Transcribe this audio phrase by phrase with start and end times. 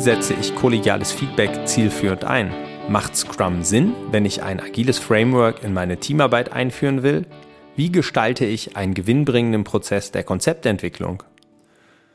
[0.00, 2.52] setze ich kollegiales Feedback zielführend ein?
[2.88, 7.26] Macht Scrum Sinn, wenn ich ein agiles Framework in meine Teamarbeit einführen will?
[7.76, 11.22] Wie gestalte ich einen gewinnbringenden Prozess der Konzeptentwicklung?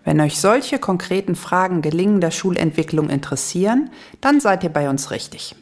[0.03, 5.55] Wenn euch solche konkreten Fragen gelingender Schulentwicklung interessieren, dann seid ihr bei uns richtig.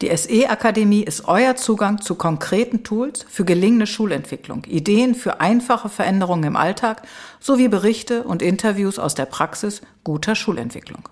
[0.00, 6.44] Die SE-Akademie ist euer Zugang zu konkreten Tools für gelingende Schulentwicklung, Ideen für einfache Veränderungen
[6.44, 7.02] im Alltag
[7.40, 11.08] sowie Berichte und Interviews aus der Praxis guter Schulentwicklung.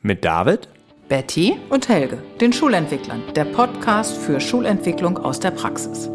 [0.00, 0.68] Mit David,
[1.08, 6.08] Betty und Helge, den Schulentwicklern, der Podcast für Schulentwicklung aus der Praxis.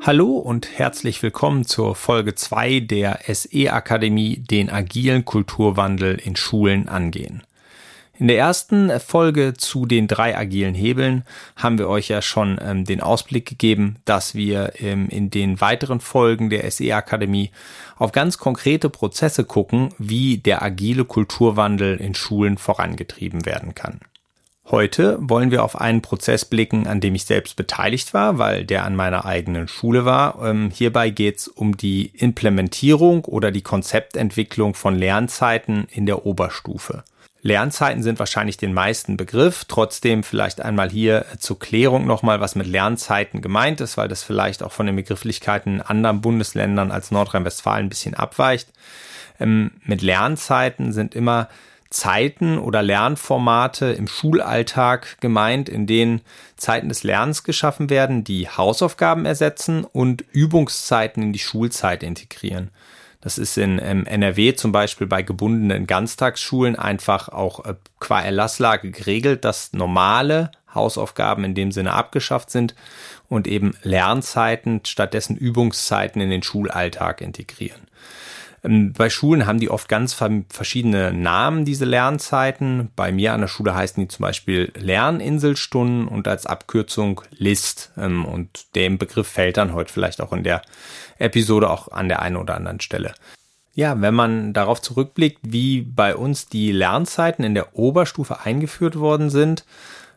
[0.00, 6.88] Hallo und herzlich willkommen zur Folge 2 der SE Akademie, den agilen Kulturwandel in Schulen
[6.88, 7.42] angehen.
[8.18, 11.24] In der ersten Folge zu den drei agilen Hebeln
[11.54, 16.00] haben wir euch ja schon ähm, den Ausblick gegeben, dass wir ähm, in den weiteren
[16.00, 17.50] Folgen der SE Akademie
[17.98, 24.00] auf ganz konkrete Prozesse gucken, wie der agile Kulturwandel in Schulen vorangetrieben werden kann.
[24.68, 28.84] Heute wollen wir auf einen Prozess blicken, an dem ich selbst beteiligt war, weil der
[28.84, 30.42] an meiner eigenen Schule war.
[30.42, 37.04] Ähm, hierbei geht es um die Implementierung oder die Konzeptentwicklung von Lernzeiten in der Oberstufe.
[37.46, 39.64] Lernzeiten sind wahrscheinlich den meisten Begriff.
[39.66, 44.62] Trotzdem vielleicht einmal hier zur Klärung nochmal, was mit Lernzeiten gemeint ist, weil das vielleicht
[44.62, 48.68] auch von den Begrifflichkeiten in anderen Bundesländern als Nordrhein-Westfalen ein bisschen abweicht.
[49.38, 51.48] Ähm, mit Lernzeiten sind immer
[51.88, 56.22] Zeiten oder Lernformate im Schulalltag gemeint, in denen
[56.56, 62.70] Zeiten des Lernens geschaffen werden, die Hausaufgaben ersetzen und Übungszeiten in die Schulzeit integrieren.
[63.26, 68.92] Das ist in ähm, NRW zum Beispiel bei gebundenen Ganztagsschulen einfach auch äh, qua Erlasslage
[68.92, 72.76] geregelt, dass normale Hausaufgaben in dem Sinne abgeschafft sind
[73.28, 77.85] und eben Lernzeiten stattdessen Übungszeiten in den Schulalltag integrieren.
[78.66, 82.90] Ähm, bei Schulen haben die oft ganz verschiedene Namen, diese Lernzeiten.
[82.96, 87.92] Bei mir an der Schule heißen die zum Beispiel Lerninselstunden und als Abkürzung LIST.
[87.96, 90.62] Ähm, und dem Begriff fällt dann heute vielleicht auch in der
[91.18, 93.14] Episode auch an der einen oder anderen Stelle.
[93.74, 99.28] Ja, wenn man darauf zurückblickt, wie bei uns die Lernzeiten in der Oberstufe eingeführt worden
[99.28, 99.66] sind,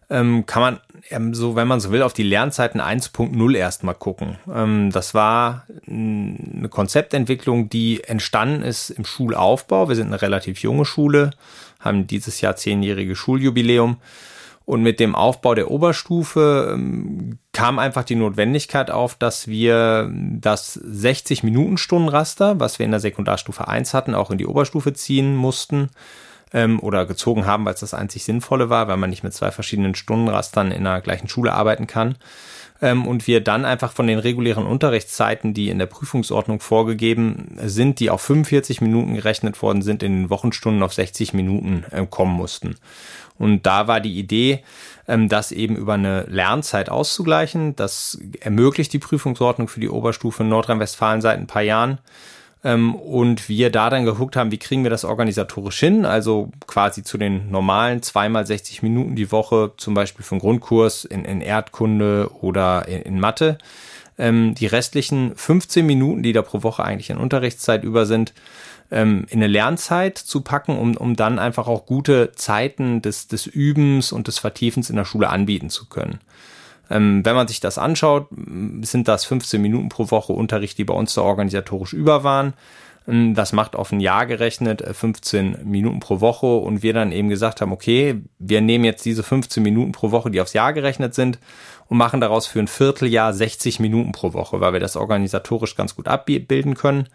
[0.09, 0.79] ähm, kann man
[1.09, 4.37] ähm, so, wenn man so will, auf die Lernzeiten 1.0 erstmal gucken.
[4.53, 9.89] Ähm, das war eine Konzeptentwicklung, die entstanden ist im Schulaufbau.
[9.89, 11.31] Wir sind eine relativ junge Schule,
[11.79, 13.97] haben dieses Jahr zehnjährige Schuljubiläum.
[14.65, 20.79] Und mit dem Aufbau der Oberstufe ähm, kam einfach die Notwendigkeit auf, dass wir das
[20.79, 25.89] 60-Minuten-Stunden-Raster, was wir in der Sekundarstufe 1 hatten, auch in die Oberstufe ziehen mussten
[26.53, 29.51] ähm, oder gezogen haben, weil es das einzig Sinnvolle war, weil man nicht mit zwei
[29.51, 32.15] verschiedenen Stundenrastern in der gleichen Schule arbeiten kann.
[32.81, 37.99] Ähm, und wir dann einfach von den regulären Unterrichtszeiten, die in der Prüfungsordnung vorgegeben sind,
[37.99, 42.33] die auf 45 Minuten gerechnet worden sind, in den Wochenstunden auf 60 Minuten äh, kommen
[42.33, 42.77] mussten.
[43.37, 44.63] Und da war die Idee,
[45.07, 47.75] ähm, das eben über eine Lernzeit auszugleichen.
[47.75, 51.99] Das ermöglicht die Prüfungsordnung für die Oberstufe Nordrhein-Westfalen seit ein paar Jahren.
[52.63, 56.05] Ähm, und wir da dann geguckt haben, wie kriegen wir das organisatorisch hin?
[56.05, 61.05] Also quasi zu den normalen zweimal 60 Minuten die Woche, zum Beispiel für einen Grundkurs
[61.05, 63.57] in, in Erdkunde oder in, in Mathe.
[64.17, 68.33] Ähm, die restlichen 15 Minuten, die da pro Woche eigentlich in Unterrichtszeit über sind,
[68.91, 73.45] ähm, in eine Lernzeit zu packen, um, um dann einfach auch gute Zeiten des, des
[73.45, 76.19] Übens und des Vertiefens in der Schule anbieten zu können.
[76.89, 78.27] Ähm, wenn man sich das anschaut,
[78.81, 82.53] sind das 15 Minuten pro Woche Unterricht, die bei uns da organisatorisch über waren.
[83.07, 87.11] Ähm, das macht auf ein Jahr gerechnet 15 äh, Minuten pro Woche und wir dann
[87.11, 90.73] eben gesagt haben, okay, wir nehmen jetzt diese 15 Minuten pro Woche, die aufs Jahr
[90.73, 91.39] gerechnet sind
[91.87, 95.95] und machen daraus für ein Vierteljahr 60 Minuten pro Woche, weil wir das organisatorisch ganz
[95.95, 97.07] gut abbilden können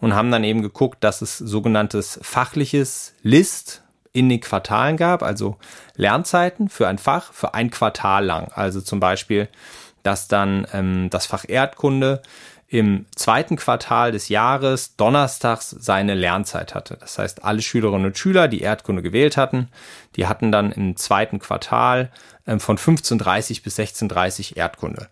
[0.00, 5.56] und haben dann eben geguckt, dass es sogenanntes fachliches List in den Quartalen gab, also
[5.96, 8.50] Lernzeiten für ein Fach für ein Quartal lang.
[8.52, 9.48] Also zum Beispiel,
[10.02, 12.22] dass dann ähm, das Fach Erdkunde
[12.68, 16.98] im zweiten Quartal des Jahres donnerstags seine Lernzeit hatte.
[17.00, 19.68] Das heißt, alle Schülerinnen und Schüler, die Erdkunde gewählt hatten,
[20.16, 22.10] die hatten dann im zweiten Quartal
[22.46, 25.08] ähm, von 15.30 bis 16.30 Erdkunde.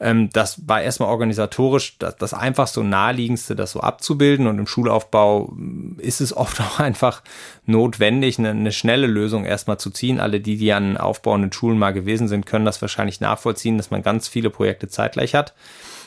[0.00, 4.46] Ähm, das war erstmal organisatorisch das, das einfachste und naheliegendste, das so abzubilden.
[4.46, 7.22] Und im Schulaufbau mm, ist es oft auch einfach
[7.66, 10.20] notwendig, eine, eine schnelle Lösung erstmal zu ziehen.
[10.20, 14.02] Alle die, die an aufbauenden Schulen mal gewesen sind, können das wahrscheinlich nachvollziehen, dass man
[14.02, 15.54] ganz viele Projekte zeitgleich hat.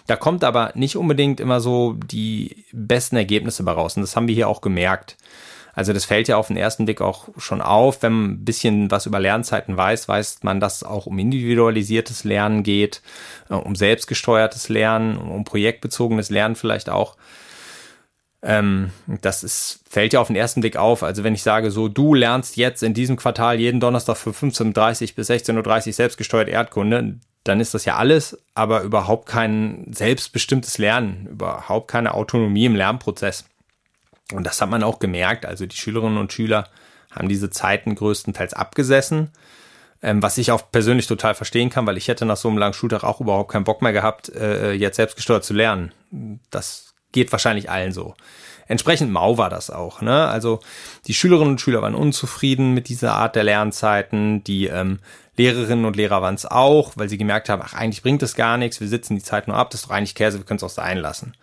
[0.07, 3.95] Da kommt aber nicht unbedingt immer so die besten Ergebnisse bei raus.
[3.95, 5.15] Und das haben wir hier auch gemerkt.
[5.73, 8.03] Also das fällt ja auf den ersten Blick auch schon auf.
[8.03, 12.23] Wenn man ein bisschen was über Lernzeiten weiß, weiß man, dass es auch um individualisiertes
[12.23, 13.01] Lernen geht,
[13.49, 17.15] äh, um selbstgesteuertes Lernen, um projektbezogenes Lernen vielleicht auch.
[18.43, 18.91] Ähm,
[19.21, 21.03] das ist, fällt ja auf den ersten Blick auf.
[21.03, 25.15] Also wenn ich sage, so, du lernst jetzt in diesem Quartal jeden Donnerstag von 15.30
[25.15, 31.27] bis 16.30 Uhr selbstgesteuert Erdkunde, dann ist das ja alles, aber überhaupt kein selbstbestimmtes Lernen,
[31.31, 33.45] überhaupt keine Autonomie im Lernprozess.
[34.31, 35.45] Und das hat man auch gemerkt.
[35.45, 36.67] Also die Schülerinnen und Schüler
[37.11, 39.31] haben diese Zeiten größtenteils abgesessen,
[40.01, 42.73] ähm, was ich auch persönlich total verstehen kann, weil ich hätte nach so einem langen
[42.73, 45.91] Schultag auch überhaupt keinen Bock mehr gehabt, äh, jetzt selbstgesteuert zu lernen.
[46.49, 48.15] Das geht wahrscheinlich allen so.
[48.67, 50.01] Entsprechend mau war das auch.
[50.01, 50.27] Ne?
[50.27, 50.61] Also
[51.07, 54.45] die Schülerinnen und Schüler waren unzufrieden mit dieser Art der Lernzeiten.
[54.45, 54.99] Die ähm,
[55.35, 58.57] Lehrerinnen und Lehrer waren es auch, weil sie gemerkt haben, ach, eigentlich bringt das gar
[58.57, 60.63] nichts, wir sitzen die Zeit nur ab, das ist doch eigentlich Käse, wir können es
[60.63, 61.33] auch sein lassen.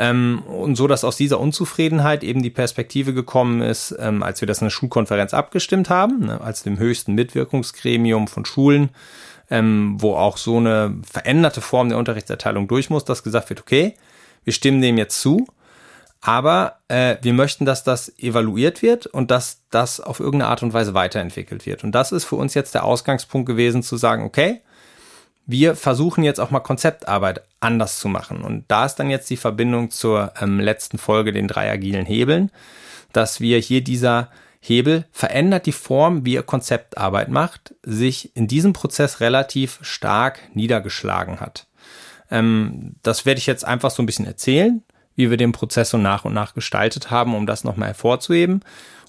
[0.00, 4.48] Ähm, und so, dass aus dieser Unzufriedenheit eben die Perspektive gekommen ist, ähm, als wir
[4.48, 8.88] das in der Schulkonferenz abgestimmt haben, ne, als dem höchsten Mitwirkungsgremium von Schulen,
[9.50, 13.94] ähm, wo auch so eine veränderte Form der Unterrichtserteilung durch muss, dass gesagt wird, okay,
[14.44, 15.46] wir stimmen dem jetzt zu,
[16.22, 20.72] aber äh, wir möchten, dass das evaluiert wird und dass das auf irgendeine Art und
[20.72, 21.84] Weise weiterentwickelt wird.
[21.84, 24.62] Und das ist für uns jetzt der Ausgangspunkt gewesen, zu sagen, okay,
[25.50, 28.42] wir versuchen jetzt auch mal Konzeptarbeit anders zu machen.
[28.42, 32.50] Und da ist dann jetzt die Verbindung zur ähm, letzten Folge, den drei agilen Hebeln,
[33.12, 34.28] dass wir hier dieser
[34.60, 41.40] Hebel verändert die Form, wie ihr Konzeptarbeit macht, sich in diesem Prozess relativ stark niedergeschlagen
[41.40, 41.66] hat.
[42.30, 44.82] Ähm, das werde ich jetzt einfach so ein bisschen erzählen,
[45.16, 48.62] wie wir den Prozess so nach und nach gestaltet haben, um das nochmal hervorzuheben.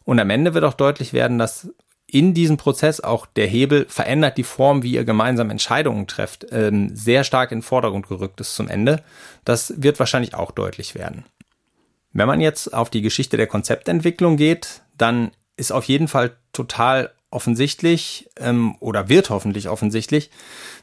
[0.03, 1.69] Und am Ende wird auch deutlich werden, dass
[2.11, 6.93] in diesem Prozess auch der Hebel verändert die Form, wie ihr gemeinsam Entscheidungen trefft, ähm,
[6.93, 9.01] sehr stark in den Vordergrund gerückt ist zum Ende.
[9.45, 11.23] Das wird wahrscheinlich auch deutlich werden.
[12.11, 17.11] Wenn man jetzt auf die Geschichte der Konzeptentwicklung geht, dann ist auf jeden Fall total
[17.29, 20.29] offensichtlich ähm, oder wird hoffentlich offensichtlich,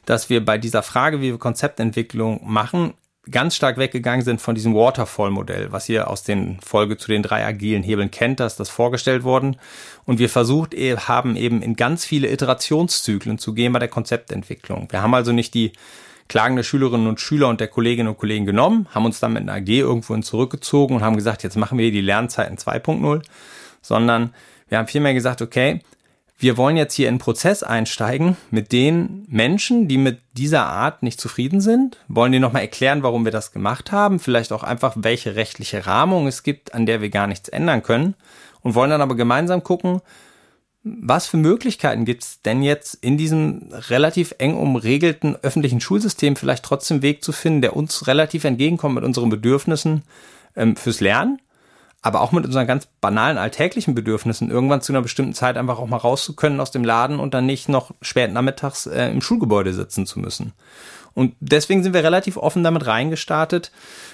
[0.05, 2.95] dass wir bei dieser Frage, wie wir Konzeptentwicklung machen,
[3.31, 7.45] ganz stark weggegangen sind von diesem Waterfall-Modell, was ihr aus den Folge zu den drei
[7.45, 9.57] agilen Hebeln kennt, dass das vorgestellt worden.
[10.05, 14.87] Und wir versucht e-, haben eben in ganz viele Iterationszyklen zu gehen bei der Konzeptentwicklung.
[14.91, 15.73] Wir haben also nicht die
[16.27, 19.53] klagende Schülerinnen und Schüler und der Kolleginnen und Kollegen genommen, haben uns dann mit einer
[19.53, 23.23] AG irgendwohin zurückgezogen und haben gesagt, jetzt machen wir die Lernzeiten 2.0,
[23.81, 24.33] sondern
[24.69, 25.81] wir haben vielmehr gesagt, okay,
[26.41, 31.03] wir wollen jetzt hier in einen Prozess einsteigen mit den Menschen, die mit dieser Art
[31.03, 34.95] nicht zufrieden sind, wollen die nochmal erklären, warum wir das gemacht haben, vielleicht auch einfach,
[34.97, 38.15] welche rechtliche Rahmung es gibt, an der wir gar nichts ändern können.
[38.61, 40.01] Und wollen dann aber gemeinsam gucken,
[40.83, 46.63] was für Möglichkeiten gibt es denn jetzt in diesem relativ eng umregelten öffentlichen Schulsystem vielleicht
[46.63, 50.03] trotzdem Weg zu finden, der uns relativ entgegenkommt mit unseren Bedürfnissen
[50.55, 51.39] ähm, fürs Lernen
[52.01, 55.87] aber auch mit unseren ganz banalen alltäglichen Bedürfnissen irgendwann zu einer bestimmten Zeit einfach auch
[55.87, 59.73] mal raus können aus dem Laden und dann nicht noch spät nachmittags äh, im Schulgebäude
[59.73, 60.53] sitzen zu müssen.
[61.13, 63.71] Und deswegen sind wir relativ offen damit reingestartet,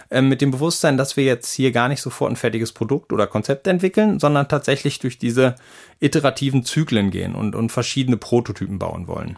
[0.09, 3.27] äh, mit dem Bewusstsein, dass wir jetzt hier gar nicht sofort ein fertiges Produkt oder
[3.27, 5.55] Konzept entwickeln, sondern tatsächlich durch diese
[5.99, 9.37] iterativen Zyklen gehen und, und verschiedene Prototypen bauen wollen.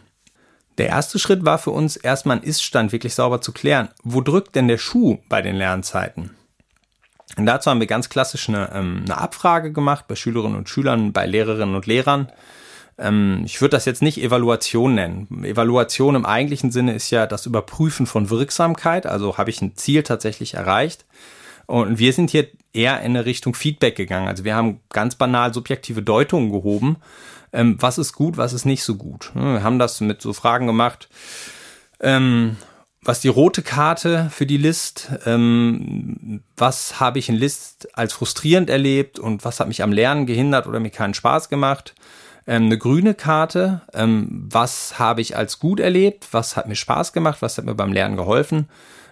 [0.78, 3.88] Der erste Schritt war für uns erstmal einen Iststand wirklich sauber zu klären.
[4.04, 6.37] Wo drückt denn der Schuh bei den Lernzeiten?
[7.36, 11.12] Und dazu haben wir ganz klassisch eine, ähm, eine Abfrage gemacht bei Schülerinnen und Schülern,
[11.12, 12.32] bei Lehrerinnen und Lehrern.
[12.98, 15.44] Ähm, ich würde das jetzt nicht Evaluation nennen.
[15.44, 19.06] Evaluation im eigentlichen Sinne ist ja das Überprüfen von Wirksamkeit.
[19.06, 21.04] Also habe ich ein Ziel tatsächlich erreicht.
[21.66, 24.26] Und wir sind hier eher in eine Richtung Feedback gegangen.
[24.26, 26.96] Also wir haben ganz banal subjektive Deutungen gehoben.
[27.52, 29.30] Ähm, was ist gut, was ist nicht so gut.
[29.34, 31.08] Wir haben das mit so Fragen gemacht.
[32.00, 32.56] Ähm,
[33.02, 38.70] was die rote Karte für die List, ähm, was habe ich in List als frustrierend
[38.70, 41.94] erlebt und was hat mich am Lernen gehindert oder mir keinen Spaß gemacht.
[42.46, 47.12] Ähm, eine grüne Karte, ähm, was habe ich als gut erlebt, was hat mir Spaß
[47.12, 48.68] gemacht, was hat mir beim Lernen geholfen.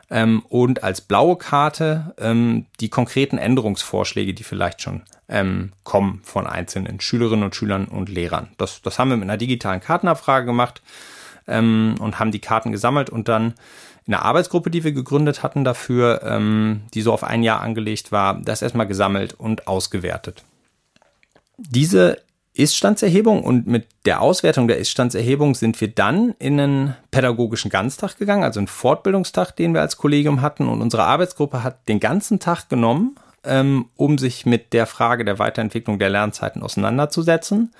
[0.08, 6.46] Ähm, und als blaue Karte ähm, die konkreten Änderungsvorschläge, die vielleicht schon ähm, kommen von
[6.46, 8.48] einzelnen Schülerinnen und Schülern und Lehrern.
[8.56, 10.82] Das, das haben wir mit einer digitalen Kartenabfrage gemacht
[11.46, 13.54] ähm, und haben die Karten gesammelt und dann
[14.06, 18.12] in einer Arbeitsgruppe, die wir gegründet hatten dafür, ähm, die so auf ein Jahr angelegt
[18.12, 20.44] war, das erstmal gesammelt und ausgewertet.
[21.58, 22.18] Diese
[22.54, 28.44] Iststandserhebung und mit der Auswertung der Iststandserhebung sind wir dann in einen pädagogischen Ganztag gegangen,
[28.44, 32.68] also einen Fortbildungstag, den wir als Kollegium hatten und unsere Arbeitsgruppe hat den ganzen Tag
[32.68, 37.72] genommen, ähm, um sich mit der Frage der Weiterentwicklung der Lernzeiten auseinanderzusetzen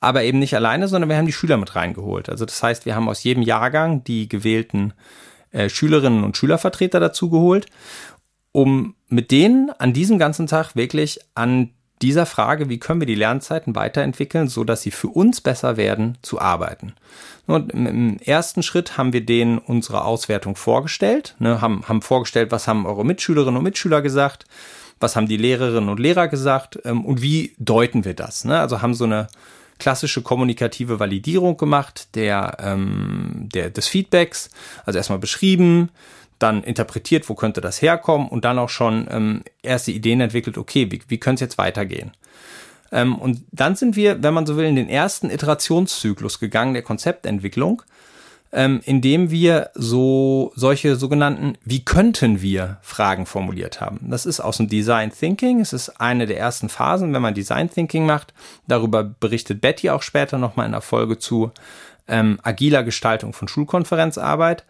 [0.00, 2.28] aber eben nicht alleine, sondern wir haben die Schüler mit reingeholt.
[2.28, 4.92] Also das heißt, wir haben aus jedem Jahrgang die gewählten
[5.50, 7.66] äh, Schülerinnen und Schülervertreter dazu geholt,
[8.52, 11.70] um mit denen an diesem ganzen Tag wirklich an
[12.02, 16.16] dieser Frage, wie können wir die Lernzeiten weiterentwickeln, so dass sie für uns besser werden,
[16.22, 16.94] zu arbeiten.
[17.46, 22.68] Und im ersten Schritt haben wir denen unsere Auswertung vorgestellt, ne, haben, haben vorgestellt, was
[22.68, 24.44] haben eure Mitschülerinnen und Mitschüler gesagt,
[25.00, 28.44] was haben die Lehrerinnen und Lehrer gesagt ähm, und wie deuten wir das.
[28.44, 28.60] Ne?
[28.60, 29.28] Also haben so eine
[29.78, 34.50] klassische kommunikative Validierung gemacht der, ähm, der, des Feedbacks,
[34.84, 35.90] also erstmal beschrieben,
[36.38, 40.90] dann interpretiert, wo könnte das herkommen und dann auch schon ähm, erste Ideen entwickelt, okay,
[40.90, 42.12] wie, wie könnte es jetzt weitergehen?
[42.92, 46.82] Ähm, und dann sind wir, wenn man so will, in den ersten Iterationszyklus gegangen der
[46.82, 47.82] Konzeptentwicklung,
[48.52, 54.08] ähm, indem wir so solche sogenannten Wie könnten wir Fragen formuliert haben.
[54.10, 55.60] Das ist aus dem Design Thinking.
[55.60, 58.32] Es ist eine der ersten Phasen, wenn man Design Thinking macht.
[58.66, 61.52] Darüber berichtet Betty auch später nochmal in der Folge zu
[62.06, 64.64] ähm, agiler Gestaltung von Schulkonferenzarbeit.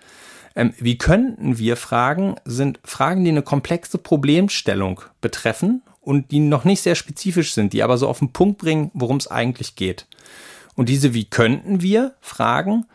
[0.57, 6.65] Ähm, wie könnten wir Fragen sind Fragen, die eine komplexe Problemstellung betreffen und die noch
[6.65, 10.07] nicht sehr spezifisch sind, die aber so auf den Punkt bringen, worum es eigentlich geht.
[10.75, 12.87] Und diese Wie könnten wir Fragen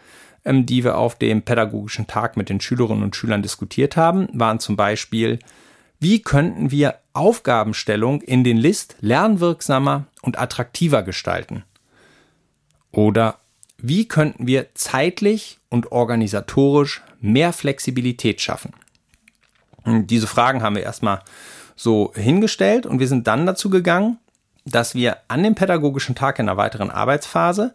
[0.46, 4.60] ähm, die wir auf dem pädagogischen Tag mit den Schülerinnen und Schülern diskutiert haben, waren
[4.60, 5.40] zum Beispiel,
[6.00, 11.64] wie könnten wir Aufgabenstellung in den List lernwirksamer und attraktiver gestalten?
[12.92, 13.40] Oder
[13.78, 18.74] wie könnten wir zeitlich und organisatorisch mehr Flexibilität schaffen?
[19.84, 21.20] Und diese Fragen haben wir erstmal
[21.76, 24.18] so hingestellt und wir sind dann dazu gegangen,
[24.66, 27.74] dass wir an dem pädagogischen Tag in einer weiteren Arbeitsphase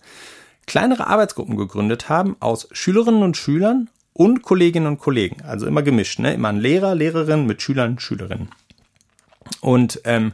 [0.68, 5.42] kleinere Arbeitsgruppen gegründet haben aus Schülerinnen und Schülern und Kolleginnen und Kollegen.
[5.42, 6.34] Also immer gemischt, ne?
[6.34, 8.50] immer ein Lehrer, Lehrerin mit Schülern, Schülerinnen.
[9.60, 10.32] Und ähm,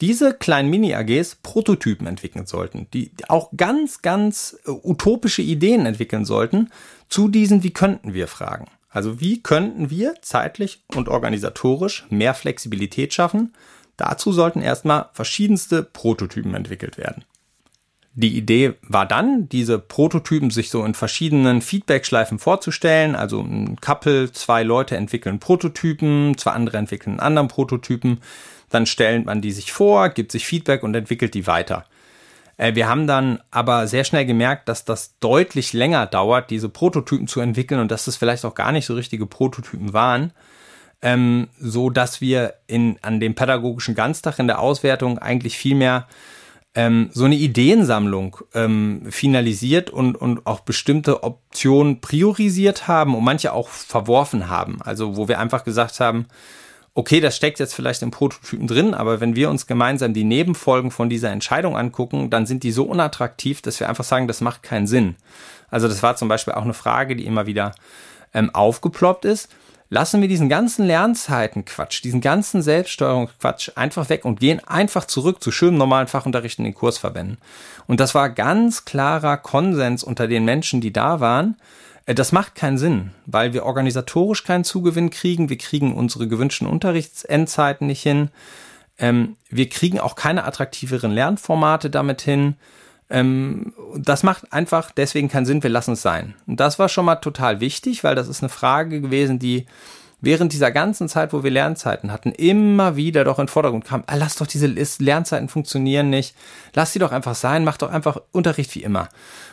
[0.00, 6.70] diese kleinen Mini-AGs Prototypen entwickeln sollten, die auch ganz, ganz äh, utopische Ideen entwickeln sollten
[7.08, 8.66] zu diesen, wie könnten wir fragen.
[8.90, 13.54] Also wie könnten wir zeitlich und organisatorisch mehr Flexibilität schaffen?
[13.96, 17.24] Dazu sollten erstmal verschiedenste Prototypen entwickelt werden.
[18.20, 23.14] Die Idee war dann, diese Prototypen sich so in verschiedenen Feedback-Schleifen vorzustellen.
[23.14, 28.20] Also ein Couple, zwei Leute entwickeln Prototypen, zwei andere entwickeln einen anderen Prototypen.
[28.70, 31.84] Dann stellt man die sich vor, gibt sich Feedback und entwickelt die weiter.
[32.56, 37.28] Äh, wir haben dann aber sehr schnell gemerkt, dass das deutlich länger dauert, diese Prototypen
[37.28, 40.32] zu entwickeln und dass das vielleicht auch gar nicht so richtige Prototypen waren.
[41.02, 46.08] Ähm, so dass wir in, an dem pädagogischen Ganztag in der Auswertung eigentlich viel mehr
[46.78, 53.52] ähm, so eine Ideensammlung ähm, finalisiert und, und auch bestimmte Optionen priorisiert haben und manche
[53.52, 54.80] auch verworfen haben.
[54.82, 56.26] Also wo wir einfach gesagt haben,
[56.94, 60.92] okay, das steckt jetzt vielleicht im Prototypen drin, aber wenn wir uns gemeinsam die Nebenfolgen
[60.92, 64.62] von dieser Entscheidung angucken, dann sind die so unattraktiv, dass wir einfach sagen, das macht
[64.62, 65.16] keinen Sinn.
[65.70, 67.72] Also das war zum Beispiel auch eine Frage, die immer wieder
[68.32, 69.48] ähm, aufgeploppt ist
[69.90, 75.50] lassen wir diesen ganzen Lernzeiten-Quatsch, diesen ganzen Selbststeuerungsquatsch einfach weg und gehen einfach zurück zu
[75.50, 77.38] schönem normalen Fachunterricht in den Kursverbänden.
[77.86, 81.56] Und das war ganz klarer Konsens unter den Menschen, die da waren.
[82.06, 85.48] Äh, das macht keinen Sinn, weil wir organisatorisch keinen Zugewinn kriegen.
[85.48, 88.30] Wir kriegen unsere gewünschten Unterrichtsendzeiten nicht hin.
[88.98, 92.56] Ähm, wir kriegen auch keine attraktiveren Lernformate damit hin.
[93.10, 96.34] Ähm, das macht einfach deswegen keinen Sinn, wir lassen es sein.
[96.46, 99.66] Und das war schon mal total wichtig, weil das ist eine Frage gewesen, die
[100.20, 104.02] während dieser ganzen Zeit, wo wir Lernzeiten hatten, immer wieder doch in den Vordergrund kam,
[104.06, 106.34] ah, lass doch diese Lernzeiten funktionieren nicht,
[106.74, 109.08] lass sie doch einfach sein, mach doch einfach Unterricht wie immer.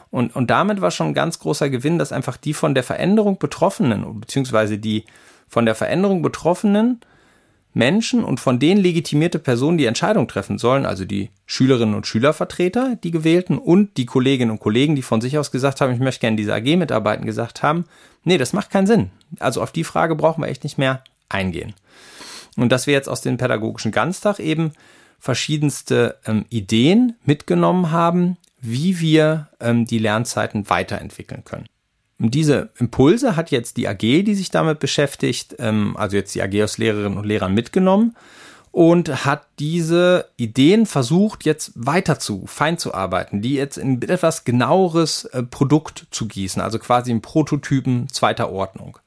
[0.10, 3.38] Und, und damit war schon ein ganz großer Gewinn, dass einfach die von der Veränderung
[3.38, 5.06] Betroffenen, beziehungsweise die
[5.48, 7.02] von der Veränderung Betroffenen
[7.76, 12.96] Menschen und von denen legitimierte Personen die Entscheidung treffen sollen, also die Schülerinnen und Schülervertreter,
[13.04, 16.22] die gewählten und die Kolleginnen und Kollegen, die von sich aus gesagt haben, ich möchte
[16.22, 17.84] gerne in dieser AG mitarbeiten, gesagt haben,
[18.24, 19.12] nee, das macht keinen Sinn.
[19.40, 21.74] Also auf die Frage brauchen wir echt nicht mehr eingehen.
[22.56, 24.72] Und dass wir jetzt aus dem pädagogischen Ganztag eben
[25.20, 31.68] verschiedenste ähm, Ideen mitgenommen haben, wie wir ähm, die Lernzeiten weiterentwickeln können.
[32.18, 36.64] Diese Impulse hat jetzt die AG, die sich damit beschäftigt, ähm, also jetzt die AG
[36.64, 38.16] aus Lehrerinnen und Lehrern mitgenommen
[38.76, 44.44] und hat diese Ideen versucht, jetzt weiter zu, fein zu arbeiten, die jetzt in etwas
[44.44, 48.98] genaueres äh, Produkt zu gießen, also quasi in Prototypen zweiter Ordnung.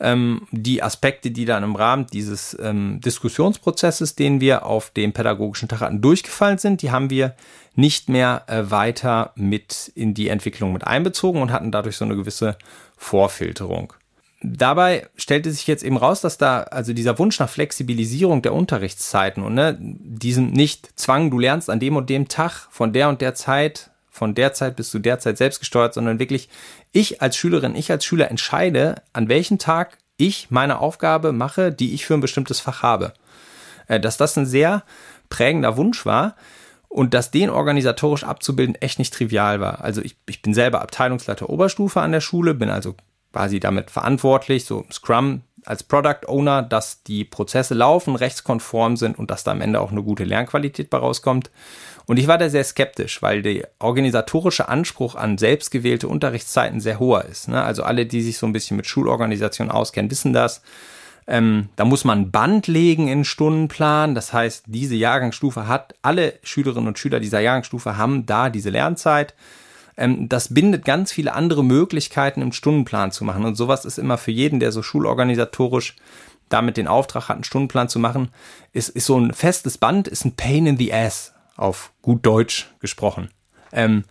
[0.00, 5.68] Ähm, die Aspekte, die dann im Rahmen dieses ähm, Diskussionsprozesses, den wir auf dem pädagogischen
[5.68, 7.36] Tag hatten, durchgefallen sind, die haben wir
[7.76, 12.16] nicht mehr äh, weiter mit in die Entwicklung mit einbezogen und hatten dadurch so eine
[12.16, 12.56] gewisse
[12.96, 13.92] Vorfilterung.
[14.42, 19.42] Dabei stellte sich jetzt eben raus, dass da also dieser Wunsch nach Flexibilisierung der Unterrichtszeiten
[19.42, 23.20] und ne, diesem nicht Zwang, du lernst an dem und dem Tag von der und
[23.20, 26.48] der Zeit, von der Zeit bis zu der Zeit selbst gesteuert, sondern wirklich
[26.92, 31.94] ich als Schülerin, ich als Schüler entscheide, an welchem Tag ich meine Aufgabe mache, die
[31.94, 33.14] ich für ein bestimmtes Fach habe.
[33.88, 34.82] Äh, dass das ein sehr
[35.28, 36.36] prägender Wunsch war,
[36.88, 39.82] und dass den organisatorisch abzubilden echt nicht trivial war.
[39.82, 42.94] Also ich, ich bin selber Abteilungsleiter Oberstufe an der Schule, bin also
[43.32, 49.30] quasi damit verantwortlich, so Scrum als Product Owner, dass die Prozesse laufen, rechtskonform sind und
[49.30, 51.50] dass da am Ende auch eine gute Lernqualität bei rauskommt.
[52.06, 57.24] Und ich war da sehr skeptisch, weil der organisatorische Anspruch an selbstgewählte Unterrichtszeiten sehr hoher
[57.24, 57.48] ist.
[57.48, 57.62] Ne?
[57.62, 60.62] Also alle, die sich so ein bisschen mit Schulorganisation auskennen, wissen das.
[61.26, 64.14] Ähm, da muss man Band legen in Stundenplan.
[64.14, 69.34] Das heißt, diese Jahrgangsstufe hat, alle Schülerinnen und Schüler dieser Jahrgangsstufe haben da diese Lernzeit.
[69.96, 73.44] Ähm, das bindet ganz viele andere Möglichkeiten im Stundenplan zu machen.
[73.44, 75.96] Und sowas ist immer für jeden, der so schulorganisatorisch
[76.48, 78.28] damit den Auftrag hat, einen Stundenplan zu machen,
[78.72, 82.72] ist, ist so ein festes Band, ist ein Pain in the Ass auf gut Deutsch
[82.78, 83.30] gesprochen.
[83.72, 84.04] Ähm,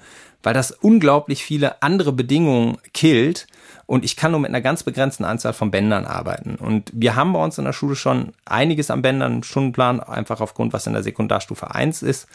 [0.44, 3.48] weil das unglaublich viele andere Bedingungen killt
[3.88, 6.56] und ich kann nur mit einer ganz begrenzten Anzahl von Bändern arbeiten.
[6.56, 10.42] Und wir haben bei uns in der Schule schon einiges an Bändern im Stundenplan, einfach
[10.42, 12.28] aufgrund, was in der Sekundarstufe 1 ist,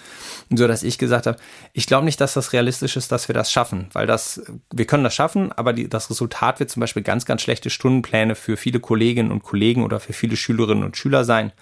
[0.55, 1.39] so dass ich gesagt habe,
[1.73, 4.43] ich glaube nicht, dass das realistisch ist, dass wir das schaffen, weil das,
[4.73, 8.37] wir können das schaffen, aber die, das Resultat wird zum Beispiel ganz, ganz schlechte Stundenpläne
[8.37, 11.53] für viele Kolleginnen und Kollegen oder für viele Schülerinnen und Schüler sein.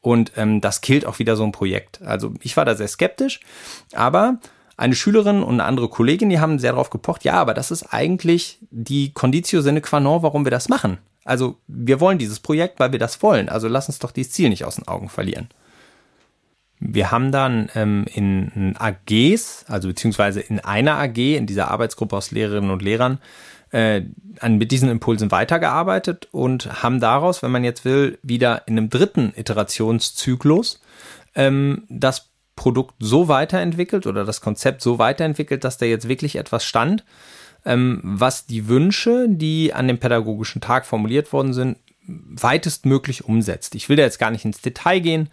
[0.00, 2.02] Und ähm, das killt auch wieder so ein Projekt.
[2.02, 3.40] Also ich war da sehr skeptisch,
[3.92, 4.38] aber
[4.78, 7.92] eine Schülerin und eine andere Kollegin, die haben sehr darauf gepocht, ja, aber das ist
[7.92, 10.98] eigentlich die Conditio sine qua non, warum wir das machen.
[11.24, 13.48] Also wir wollen dieses Projekt, weil wir das wollen.
[13.48, 15.48] Also lass uns doch dieses Ziel nicht aus den Augen verlieren.
[16.78, 22.30] Wir haben dann ähm, in AGs, also beziehungsweise in einer AG, in dieser Arbeitsgruppe aus
[22.30, 23.18] Lehrerinnen und Lehrern,
[23.72, 24.02] äh,
[24.38, 28.90] an, mit diesen Impulsen weitergearbeitet und haben daraus, wenn man jetzt will, wieder in einem
[28.90, 30.80] dritten Iterationszyklus
[31.34, 32.27] ähm, das
[32.58, 37.04] Produkt so weiterentwickelt oder das Konzept so weiterentwickelt, dass da jetzt wirklich etwas stand,
[37.64, 41.76] ähm, was die Wünsche, die an dem pädagogischen Tag formuliert worden sind,
[42.08, 43.76] weitestmöglich umsetzt.
[43.76, 45.28] Ich will da jetzt gar nicht ins Detail gehen,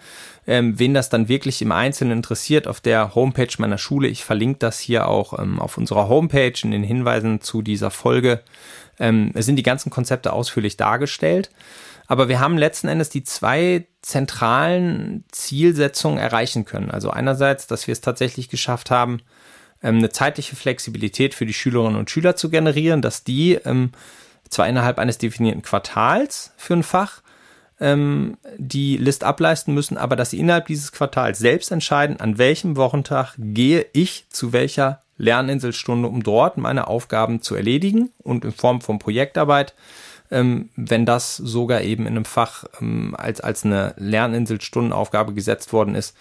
[0.45, 4.07] ähm, wen das dann wirklich im Einzelnen interessiert, auf der Homepage meiner Schule.
[4.07, 8.41] Ich verlinke das hier auch ähm, auf unserer Homepage in den Hinweisen zu dieser Folge.
[8.99, 11.49] Ähm, sind die ganzen Konzepte ausführlich dargestellt.
[12.07, 16.91] Aber wir haben letzten Endes die zwei zentralen Zielsetzungen erreichen können.
[16.91, 19.21] Also einerseits, dass wir es tatsächlich geschafft haben,
[19.81, 23.91] ähm, eine zeitliche Flexibilität für die Schülerinnen und Schüler zu generieren, dass die ähm,
[24.49, 27.21] zwar innerhalb eines definierten Quartals für ein Fach
[27.79, 32.77] ähm, die List ableisten müssen, aber dass sie innerhalb dieses Quartals selbst entscheiden, an welchem
[32.77, 38.81] Wochentag gehe ich zu welcher Lerninselstunde, um dort meine Aufgaben zu erledigen und in Form
[38.81, 39.73] von Projektarbeit
[40.35, 45.95] ähm, wenn das sogar eben in einem Fach ähm, als, als eine Lerninselstundenaufgabe gesetzt worden
[45.95, 46.13] ist,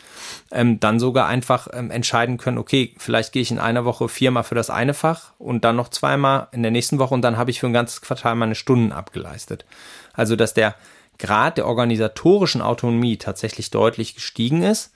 [0.53, 4.45] ähm, dann sogar einfach ähm, entscheiden können, okay, vielleicht gehe ich in einer Woche viermal
[4.45, 7.51] für das eine Fach und dann noch zweimal in der nächsten Woche und dann habe
[7.51, 9.65] ich für ein ganzes Quartal meine Stunden abgeleistet.
[10.13, 10.77] Also, dass der
[11.19, 14.94] Grad der organisatorischen Autonomie tatsächlich deutlich gestiegen ist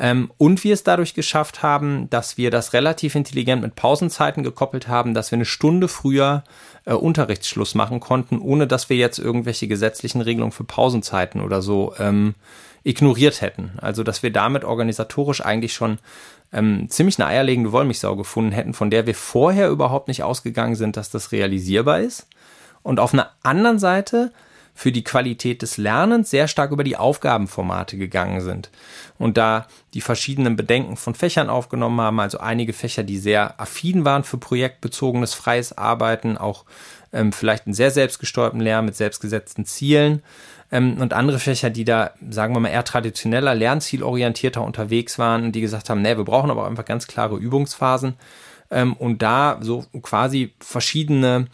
[0.00, 4.88] ähm, und wir es dadurch geschafft haben, dass wir das relativ intelligent mit Pausenzeiten gekoppelt
[4.88, 6.42] haben, dass wir eine Stunde früher
[6.86, 11.92] äh, Unterrichtsschluss machen konnten, ohne dass wir jetzt irgendwelche gesetzlichen Regelungen für Pausenzeiten oder so
[11.98, 12.34] ähm,
[12.82, 13.72] ignoriert hätten.
[13.76, 15.98] Also dass wir damit organisatorisch eigentlich schon
[16.50, 20.96] ähm, ziemlich eine eierlegende Wollmilchsau gefunden hätten, von der wir vorher überhaupt nicht ausgegangen sind,
[20.96, 22.26] dass das realisierbar ist.
[22.82, 24.32] Und auf einer anderen Seite
[24.80, 28.70] für die Qualität des Lernens sehr stark über die Aufgabenformate gegangen sind.
[29.18, 34.06] Und da die verschiedenen Bedenken von Fächern aufgenommen haben, also einige Fächer, die sehr affin
[34.06, 36.64] waren für projektbezogenes freies Arbeiten, auch
[37.12, 40.22] ähm, vielleicht einen sehr selbstgesteuerten Lernen mit selbstgesetzten Zielen
[40.72, 45.60] ähm, und andere Fächer, die da, sagen wir mal, eher traditioneller, lernzielorientierter unterwegs waren, die
[45.60, 48.14] gesagt haben, nee, wir brauchen aber einfach ganz klare Übungsphasen
[48.70, 51.48] ähm, und da so quasi verschiedene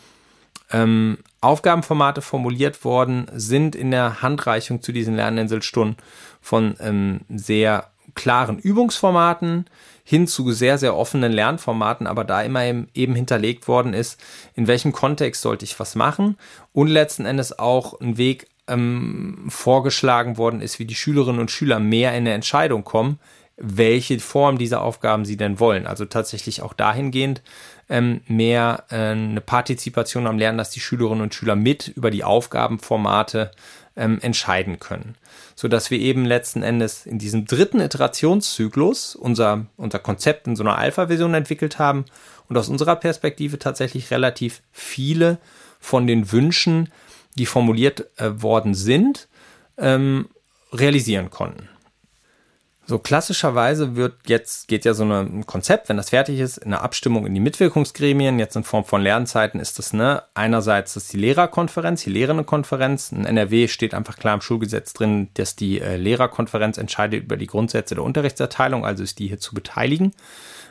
[0.72, 5.96] ähm, Aufgabenformate formuliert worden sind in der Handreichung zu diesen Lerninselstunden
[6.40, 9.66] von ähm, sehr klaren Übungsformaten
[10.02, 14.20] hin zu sehr, sehr offenen Lernformaten, aber da immer eben hinterlegt worden ist,
[14.55, 16.37] in welchem Kontext sollte ich was machen
[16.72, 21.81] und letzten Endes auch ein Weg ähm, vorgeschlagen worden ist, wie die Schülerinnen und Schüler
[21.81, 23.18] mehr in eine Entscheidung kommen,
[23.57, 25.87] welche Form dieser Aufgaben sie denn wollen.
[25.87, 27.42] Also tatsächlich auch dahingehend
[27.88, 32.25] ähm, mehr äh, eine Partizipation am Lernen, dass die Schülerinnen und Schüler mit über die
[32.25, 33.51] Aufgabenformate
[33.96, 35.16] ähm, entscheiden können.
[35.55, 40.62] So dass wir eben letzten Endes in diesem dritten Iterationszyklus unser, unser Konzept in so
[40.62, 42.05] einer Alpha-Version entwickelt haben
[42.49, 45.38] und aus unserer Perspektive tatsächlich relativ viele
[45.81, 46.90] von den Wünschen,
[47.37, 49.29] die formuliert äh, worden sind,
[49.79, 50.29] ähm,
[50.72, 51.68] realisieren konnten.
[52.88, 56.83] So klassischerweise wird jetzt, geht ja so ein Konzept, wenn das fertig ist, in der
[56.83, 61.16] Abstimmung in die Mitwirkungsgremien, jetzt in Form von Lernzeiten ist das, ne, einerseits ist die
[61.16, 66.79] Lehrerkonferenz, die Lehrerinnenkonferenz, in NRW steht einfach klar im Schulgesetz drin, dass die äh, Lehrerkonferenz
[66.79, 70.12] entscheidet über die Grundsätze der Unterrichtserteilung, also ist die hier zu beteiligen.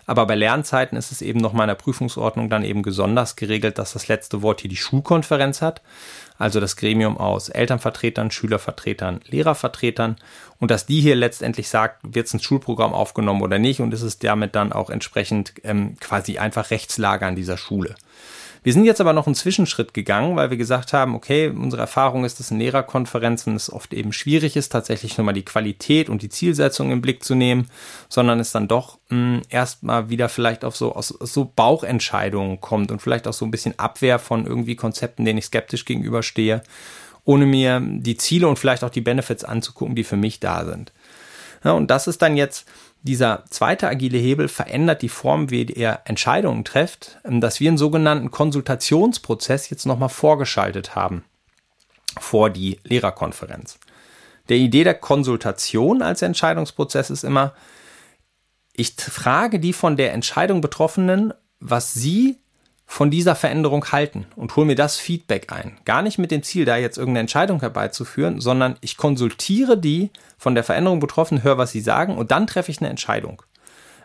[0.06, 3.78] Aber bei Lernzeiten ist es eben noch mal in der Prüfungsordnung dann eben besonders geregelt,
[3.78, 5.82] dass das letzte Wort hier die Schulkonferenz hat.
[6.38, 10.18] Also das Gremium aus Elternvertretern, Schülervertretern, Lehrervertretern.
[10.60, 13.80] Und dass die hier letztendlich sagt, wird es ins Schulprogramm aufgenommen oder nicht.
[13.80, 17.96] Und ist es damit dann auch entsprechend ähm, quasi einfach Rechtslage an dieser Schule.
[18.66, 22.26] Wir sind jetzt aber noch einen Zwischenschritt gegangen, weil wir gesagt haben, okay, unsere Erfahrung
[22.26, 26.30] ist, dass in Lehrerkonferenzen es oft eben schwierig ist, tatsächlich nochmal die Qualität und die
[26.30, 27.70] Zielsetzung im Blick zu nehmen,
[28.10, 33.04] sondern es dann doch hm, erstmal wieder vielleicht auf so, aus, so Bauchentscheidungen kommt und
[33.04, 36.64] vielleicht auch so ein bisschen Abwehr von irgendwie Konzepten, denen ich skeptisch gegenüberstehe,
[37.24, 40.92] ohne mir die Ziele und vielleicht auch die Benefits anzugucken, die für mich da sind.
[41.64, 42.66] Ja, und das ist dann jetzt
[43.06, 47.78] dieser zweite agile Hebel verändert die Form, wie er Entscheidungen trifft, ähm, dass wir einen
[47.78, 51.24] sogenannten Konsultationsprozess jetzt nochmal vorgeschaltet haben
[52.20, 53.78] vor die Lehrerkonferenz.
[54.50, 57.54] Der Idee der Konsultation als Entscheidungsprozess ist immer,
[58.74, 62.38] ich frage die von der Entscheidung Betroffenen, was sie
[62.86, 65.78] von dieser Veränderung halten und hole mir das Feedback ein.
[65.86, 70.56] Gar nicht mit dem Ziel, da jetzt irgendeine Entscheidung herbeizuführen, sondern ich konsultiere die von
[70.56, 73.42] der Veränderung betroffen, höre, was sie sagen und dann treffe ich eine Entscheidung.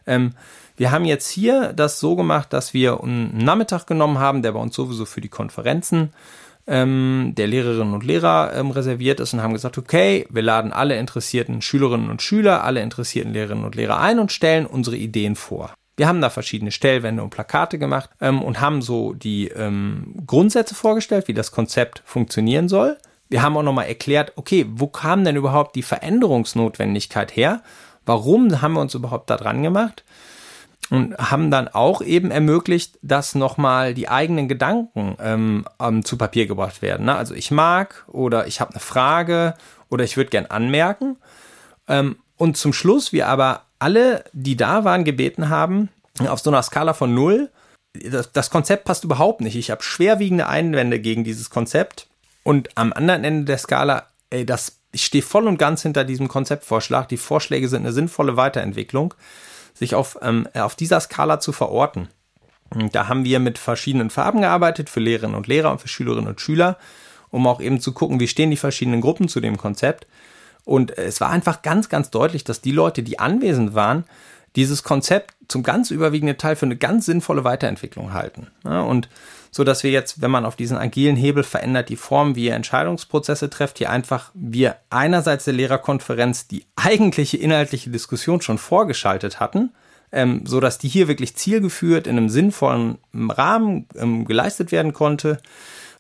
[0.06, 0.32] Ähm,
[0.76, 4.60] wir haben jetzt hier das so gemacht, dass wir einen Nachmittag genommen haben, der bei
[4.60, 6.12] uns sowieso für die Konferenzen
[6.66, 10.98] ähm, der Lehrerinnen und Lehrer ähm, reserviert ist und haben gesagt, okay, wir laden alle
[10.98, 15.74] interessierten Schülerinnen und Schüler, alle interessierten Lehrerinnen und Lehrer ein und stellen unsere Ideen vor.
[16.00, 20.74] Wir haben da verschiedene Stellwände und Plakate gemacht ähm, und haben so die ähm, Grundsätze
[20.74, 22.96] vorgestellt, wie das Konzept funktionieren soll.
[23.28, 27.62] Wir haben auch nochmal erklärt, okay, wo kam denn überhaupt die Veränderungsnotwendigkeit her?
[28.06, 30.02] Warum haben wir uns überhaupt da dran gemacht?
[30.88, 35.66] Und haben dann auch eben ermöglicht, dass nochmal die eigenen Gedanken ähm,
[36.02, 37.04] zu Papier gebracht werden.
[37.04, 37.14] Ne?
[37.14, 39.52] Also ich mag oder ich habe eine Frage
[39.90, 41.18] oder ich würde gern anmerken.
[41.88, 46.62] Ähm, und zum Schluss wir aber alle, die da waren, gebeten haben, auf so einer
[46.62, 47.50] Skala von null,
[47.92, 49.57] das, das Konzept passt überhaupt nicht.
[49.57, 52.07] Ich habe schwerwiegende Einwände gegen dieses Konzept.
[52.42, 56.29] Und am anderen Ende der Skala, ey, das, ich stehe voll und ganz hinter diesem
[56.29, 57.11] Konzeptvorschlag.
[57.11, 59.12] Die Vorschläge sind eine sinnvolle Weiterentwicklung,
[59.74, 62.09] sich auf, ähm, auf dieser Skala zu verorten.
[62.70, 66.29] Und da haben wir mit verschiedenen Farben gearbeitet für Lehrerinnen und Lehrer und für Schülerinnen
[66.29, 66.79] und Schüler,
[67.29, 70.07] um auch eben zu gucken, wie stehen die verschiedenen Gruppen zu dem Konzept.
[70.64, 74.05] Und es war einfach ganz, ganz deutlich, dass die Leute, die anwesend waren,
[74.57, 78.49] dieses Konzept zum ganz überwiegenden Teil für eine ganz sinnvolle Weiterentwicklung halten.
[78.64, 79.09] Ja, und
[79.53, 82.55] so dass wir jetzt, wenn man auf diesen agilen Hebel verändert, die Form, wie ihr
[82.55, 89.73] Entscheidungsprozesse trefft, hier einfach wir einerseits der Lehrerkonferenz die eigentliche inhaltliche Diskussion schon vorgeschaltet hatten,
[90.12, 95.38] ähm, so dass die hier wirklich zielgeführt in einem sinnvollen Rahmen ähm, geleistet werden konnte.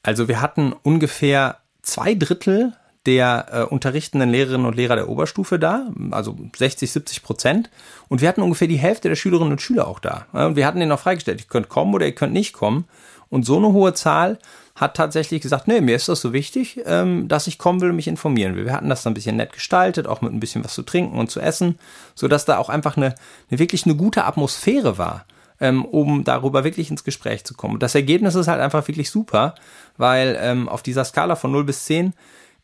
[0.02, 2.72] Also wir hatten ungefähr zwei Drittel
[3.06, 7.70] der äh, unterrichtenden Lehrerinnen und Lehrer der Oberstufe da, also 60, 70 Prozent.
[8.08, 10.26] Und wir hatten ungefähr die Hälfte der Schülerinnen und Schüler auch da.
[10.32, 12.84] Und wir hatten denen auch freigestellt, ihr könnt kommen oder ihr könnt nicht kommen.
[13.30, 14.38] Und so eine hohe Zahl
[14.74, 17.96] hat tatsächlich gesagt, nee, mir ist das so wichtig, ähm, dass ich kommen will und
[17.96, 18.66] mich informieren will.
[18.66, 21.18] Wir hatten das dann ein bisschen nett gestaltet, auch mit ein bisschen was zu trinken
[21.18, 21.78] und zu essen,
[22.14, 23.14] sodass da auch einfach eine,
[23.50, 25.24] eine wirklich eine gute Atmosphäre war
[25.60, 27.78] ähm, um darüber wirklich ins Gespräch zu kommen.
[27.78, 29.54] Das Ergebnis ist halt einfach wirklich super,
[29.96, 32.14] weil ähm, auf dieser Skala von 0 bis 10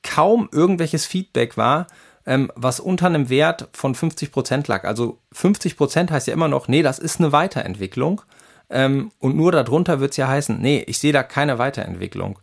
[0.03, 1.87] kaum irgendwelches Feedback war,
[2.27, 4.85] ähm, was unter einem Wert von 50 Prozent lag.
[4.85, 8.23] Also 50 Prozent heißt ja immer noch, nee, das ist eine Weiterentwicklung.
[8.69, 12.39] Ähm, und nur darunter wird es ja heißen, nee, ich sehe da keine Weiterentwicklung.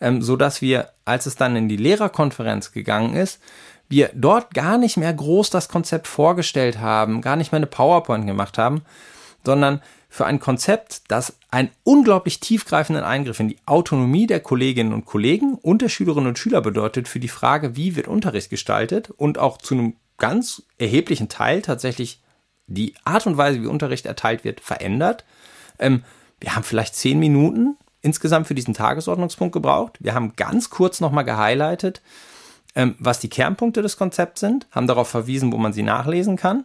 [0.00, 3.40] Ähm, so wir, als es dann in die Lehrerkonferenz gegangen ist,
[3.88, 8.26] wir dort gar nicht mehr groß das Konzept vorgestellt haben, gar nicht mehr eine PowerPoint
[8.26, 8.82] gemacht haben,
[9.44, 9.80] sondern
[10.16, 15.56] für ein Konzept, das einen unglaublich tiefgreifenden Eingriff in die Autonomie der Kolleginnen und Kollegen
[15.56, 19.58] und der Schülerinnen und Schüler bedeutet für die Frage, wie wird Unterricht gestaltet und auch
[19.58, 22.22] zu einem ganz erheblichen Teil tatsächlich
[22.66, 25.26] die Art und Weise, wie Unterricht erteilt wird, verändert.
[25.78, 26.02] Ähm,
[26.40, 29.98] wir haben vielleicht zehn Minuten insgesamt für diesen Tagesordnungspunkt gebraucht.
[30.00, 32.00] Wir haben ganz kurz nochmal gehighlightet,
[32.74, 36.64] ähm, was die Kernpunkte des Konzepts sind, haben darauf verwiesen, wo man sie nachlesen kann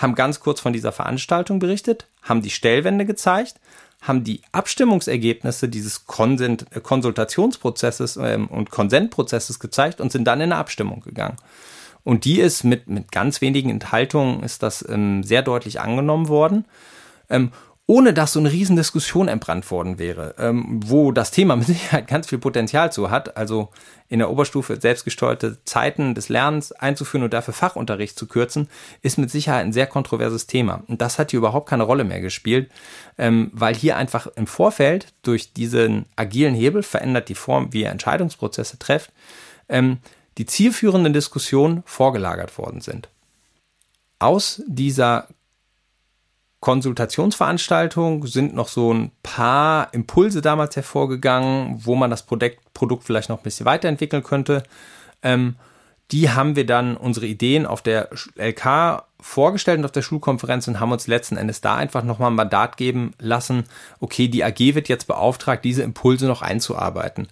[0.00, 3.56] haben ganz kurz von dieser Veranstaltung berichtet, haben die Stellwände gezeigt,
[4.00, 10.52] haben die Abstimmungsergebnisse dieses Konsent äh, Konsultationsprozesses ähm, und Konsentprozesses gezeigt und sind dann in
[10.52, 11.36] eine Abstimmung gegangen.
[12.02, 16.64] Und die ist mit, mit ganz wenigen Enthaltungen ist das ähm, sehr deutlich angenommen worden.
[17.28, 17.52] Ähm,
[17.90, 22.28] ohne dass so eine Riesendiskussion entbrannt worden wäre, ähm, wo das Thema mit Sicherheit ganz
[22.28, 23.70] viel Potenzial zu hat, also
[24.08, 28.68] in der Oberstufe selbstgesteuerte Zeiten des Lernens einzuführen und dafür Fachunterricht zu kürzen,
[29.02, 30.84] ist mit Sicherheit ein sehr kontroverses Thema.
[30.86, 32.70] Und das hat hier überhaupt keine Rolle mehr gespielt,
[33.18, 37.90] ähm, weil hier einfach im Vorfeld durch diesen agilen Hebel verändert die Form, wie ihr
[37.90, 39.10] Entscheidungsprozesse trefft,
[39.68, 39.98] ähm,
[40.38, 43.08] die zielführenden Diskussionen vorgelagert worden sind.
[44.20, 45.26] Aus dieser
[46.60, 53.30] Konsultationsveranstaltung sind noch so ein paar Impulse damals hervorgegangen, wo man das Produkt, Produkt vielleicht
[53.30, 54.62] noch ein bisschen weiterentwickeln könnte.
[55.22, 55.56] Ähm,
[56.10, 60.80] die haben wir dann unsere Ideen auf der LK vorgestellt und auf der Schulkonferenz und
[60.80, 63.64] haben uns letzten Endes da einfach nochmal ein Mandat geben lassen,
[64.00, 67.28] okay, die AG wird jetzt beauftragt, diese Impulse noch einzuarbeiten.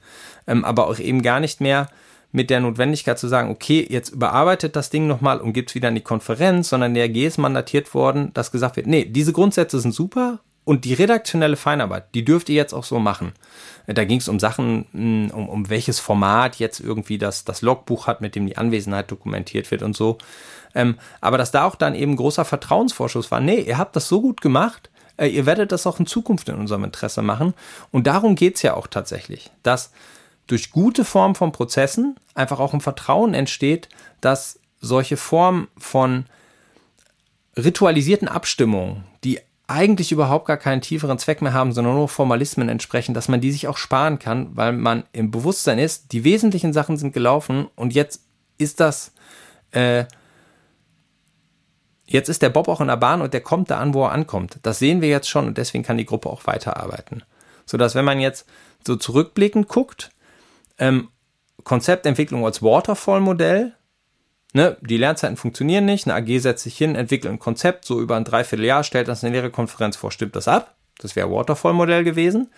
[0.47, 1.89] Ähm, aber auch eben gar nicht mehr
[2.31, 5.89] mit der Notwendigkeit zu sagen, okay, jetzt überarbeitet das Ding nochmal und gibt es wieder
[5.89, 9.81] in die Konferenz, sondern der AG ist mandatiert worden, dass gesagt wird, nee, diese Grundsätze
[9.81, 13.33] sind super und die redaktionelle Feinarbeit, die dürft ihr jetzt auch so machen.
[13.87, 18.07] Da ging es um Sachen, hm, um, um welches Format jetzt irgendwie das, das Logbuch
[18.07, 20.19] hat, mit dem die Anwesenheit dokumentiert wird und so.
[20.75, 24.21] Ähm, aber dass da auch dann eben großer Vertrauensvorschuss war, nee, ihr habt das so
[24.21, 27.55] gut gemacht, äh, ihr werdet das auch in Zukunft in unserem Interesse machen.
[27.91, 29.91] Und darum geht's ja auch tatsächlich, dass
[30.49, 33.89] durch gute Form von Prozessen einfach auch ein Vertrauen entsteht,
[34.21, 36.25] dass solche Formen von
[37.57, 43.13] ritualisierten Abstimmungen, die eigentlich überhaupt gar keinen tieferen Zweck mehr haben, sondern nur Formalismen entsprechen,
[43.13, 46.97] dass man die sich auch sparen kann, weil man im Bewusstsein ist, die wesentlichen Sachen
[46.97, 48.23] sind gelaufen und jetzt
[48.57, 49.13] ist das,
[49.73, 50.05] äh,
[52.07, 54.13] jetzt ist der Bob auch in der Bahn und der kommt da an, wo er
[54.13, 54.59] ankommt.
[54.63, 57.23] Das sehen wir jetzt schon und deswegen kann die Gruppe auch weiterarbeiten.
[57.67, 58.47] Sodass, wenn man jetzt
[58.87, 60.11] so zurückblickend guckt,
[60.79, 61.09] ähm,
[61.65, 63.75] Konzeptentwicklung als Waterfall-Modell,
[64.53, 68.17] ne, die Lernzeiten funktionieren nicht, eine AG setzt sich hin, entwickelt ein Konzept, so über
[68.17, 70.77] ein Dreivierteljahr, stellt das in der Lehrerkonferenz vor, stimmt das ab.
[70.99, 72.51] Das wäre Waterfall-Modell gewesen.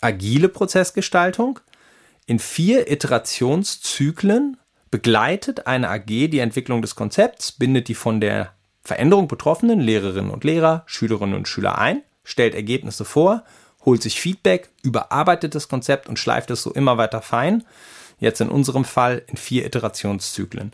[0.00, 1.60] Agile Prozessgestaltung.
[2.26, 4.58] In vier Iterationszyklen
[4.90, 10.44] begleitet eine AG die Entwicklung des Konzepts, bindet die von der Veränderung betroffenen Lehrerinnen und
[10.44, 13.44] Lehrer, Schülerinnen und Schüler ein, stellt Ergebnisse vor,
[13.88, 17.64] holt sich Feedback, überarbeitet das Konzept und schleift es so immer weiter fein.
[18.20, 20.72] Jetzt in unserem Fall in vier Iterationszyklen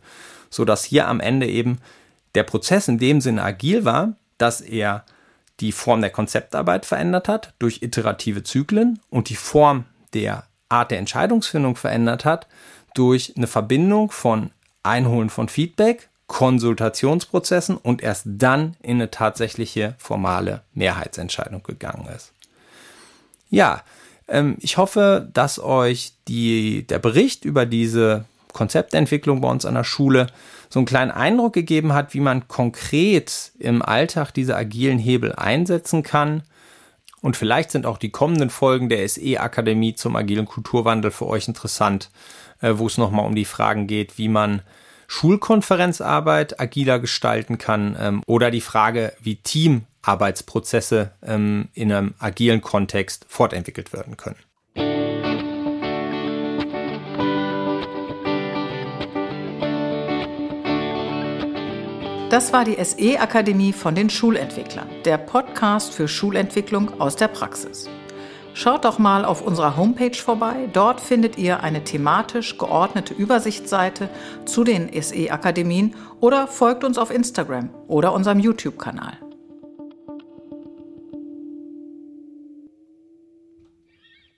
[0.55, 1.79] so dass hier am Ende eben
[2.35, 5.05] der Prozess in dem Sinne agil war, dass er
[5.61, 10.99] die Form der Konzeptarbeit verändert hat durch iterative Zyklen und die Form der Art der
[10.99, 12.47] Entscheidungsfindung verändert hat
[12.95, 14.51] durch eine Verbindung von
[14.83, 22.34] Einholen von Feedback, Konsultationsprozessen und erst dann in eine tatsächliche formale Mehrheitsentscheidung gegangen ist.
[23.55, 23.85] Ja,
[24.27, 29.85] ähm, ich hoffe, dass euch die, der Bericht über diese Konzeptentwicklung bei uns an der
[29.85, 30.27] Schule
[30.69, 36.03] so einen kleinen Eindruck gegeben hat, wie man konkret im Alltag diese agilen Hebel einsetzen
[36.03, 36.43] kann.
[37.21, 42.11] Und vielleicht sind auch die kommenden Folgen der SE-Akademie zum agilen Kulturwandel für euch interessant,
[42.61, 44.63] äh, wo es nochmal um die Fragen geht, wie man
[45.07, 49.37] Schulkonferenzarbeit agiler gestalten kann ähm, oder die Frage, wie
[50.05, 54.37] Teamarbeitsprozesse ähm, in einem agilen Kontext fortentwickelt werden können.
[62.31, 67.89] Das war die SE Akademie von den Schulentwicklern, der Podcast für Schulentwicklung aus der Praxis.
[68.55, 70.69] Schaut doch mal auf unserer Homepage vorbei.
[70.73, 74.09] Dort findet ihr eine thematisch geordnete Übersichtsseite
[74.47, 79.24] zu den SE Akademien oder folgt uns auf Instagram oder unserem YouTube-Kanal.